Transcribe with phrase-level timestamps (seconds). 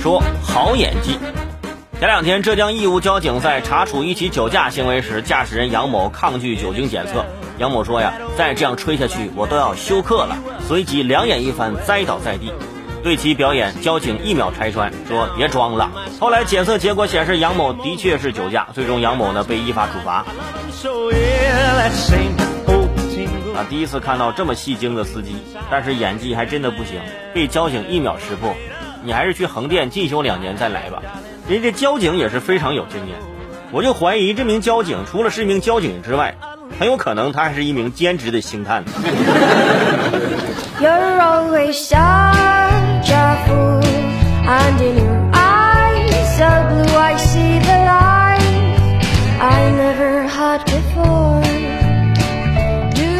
[0.00, 1.18] 说好演技。
[1.98, 7.26] 前两天，浙江义乌交警在查处一起酒驾行为时，驾驶人杨某抗拒酒精检测。
[7.58, 12.50] 杨某说呀：“再这样吹下去，我都要休克了。”随即两眼一翻，栽倒在地。
[13.02, 20.24] 对其表演，交警一秒拆穿，说：“别装了。”后来检测结果显示，杨某的确是酒驾，最终杨某呢被依法处罚。
[23.54, 25.36] 啊，第一次看到这么戏精的司机，
[25.70, 26.98] 但是演技还真的不行，
[27.34, 28.54] 被交警一秒识破。
[29.02, 31.02] 你还是去横店进修两年再来吧。
[31.48, 33.16] 人家交警也是非常有经验，
[33.72, 36.36] 我就怀疑这名交警除了是一名交警之外，
[36.78, 38.84] 很有可能他还是一名兼职的星探。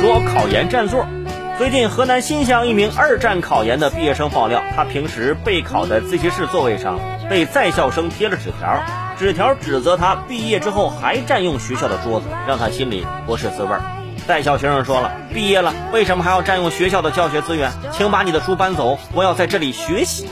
[0.00, 1.06] 说考研占座。
[1.60, 8.82] 最近，河南新乡一名二战考研的毕业生爆料，他平时备考的自习室座位上被在校生贴了纸条，
[9.18, 13.72] 纸条指责他毕业之后还占用学校的桌子，让他心里不是滋味。
[14.26, 17.70] 在校学生说了，毕业了为什么还要占用学校的教学资源？
[17.92, 20.30] 请把你的书搬走，我要在这里学习。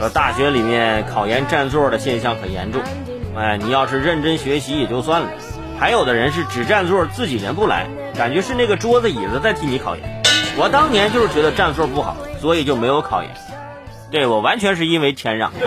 [0.00, 2.82] 说大学里面考研占座的现象很严重，
[3.36, 5.28] 哎，你要是认真学习也就算了。
[5.78, 10.22] 还有的人是只占座，自己人不来，感觉是那个桌子椅子在替你考研。
[10.56, 13.32] 我当年就是觉得占座不好，所以就没有考研。
[14.10, 15.52] 对我完全是因为谦让。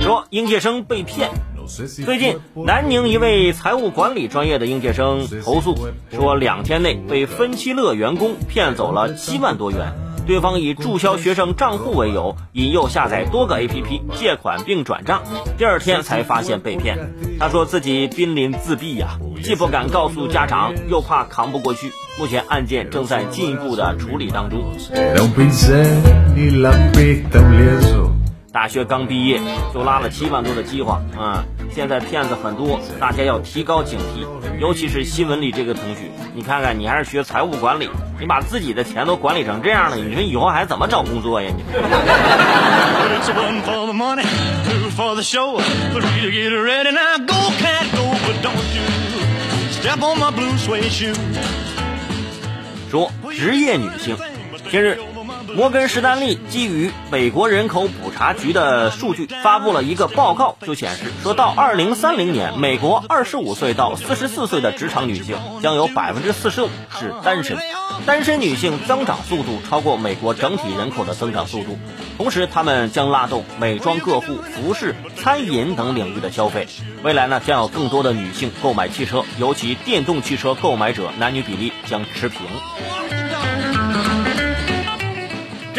[0.00, 1.30] 说应届生被骗。
[2.04, 5.76] 最近，南宁一位财务管理专业的应届生投诉
[6.10, 9.92] 说，两天内被分期乐员工骗走了七万多元。
[10.26, 15.22] 对方以注销学生账户为由，引诱下载多个 APP 借款并转账，
[15.56, 16.98] 第二天才发现被骗。
[17.38, 21.90] 他说自己濒临自闭呀，既不敢告诉家长，又怕扛不过去。
[22.18, 24.60] 目前案件正在进一步的处理当中。
[28.52, 29.40] 大学刚毕业
[29.72, 34.26] 就拉了七万多的饥荒，啊，现在骗子很多，大家要提高警惕，
[34.60, 41.48] 尤其是新闻里这个同学，你看看，你还是学财务管理，你把自己的钱都管理成这样了，你说以后还怎么找工作呀？
[41.56, 41.62] 你。
[52.90, 54.16] 说职业女性，
[54.68, 54.98] 近日。
[55.54, 66.68] 摩根士丹利基于美国人口普查局的数据发布了一个报告，就显示说到二零三零年，美国二十五岁到四十四岁的职场女性将有百分之四十五
[66.98, 67.58] 是单身，
[68.06, 71.78] 单身女性增长速度超过美国整体人口的增长速度，
[72.16, 76.68] 同时她们将拉动美妆客户、服饰、餐饮等领域的消费，
[77.02, 82.40] 未来呢将有更多的女性购买汽车，尤其电动汽车购买者男女比例将持平。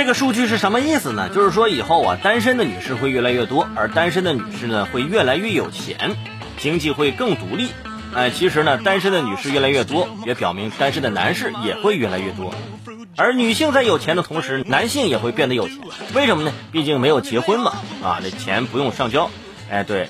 [0.01, 1.29] 这个数据是什么意思呢？
[1.29, 6.15] 就是说以后啊，单身的女士会越来越多，而单身的女士呢会越来越有钱，
[6.57, 7.69] 经济会更独立。
[8.15, 12.51] 哎，其实呢，单身的女士越来越多，也表明单身的男士也会越来越多。
[13.15, 15.77] 而女性在有钱的同时，男性也会变得有钱。
[16.15, 16.51] 为什么呢？
[16.71, 17.73] 毕竟没有结婚嘛，
[18.03, 19.29] 啊，这钱不用上交。
[19.69, 20.09] 哎，对。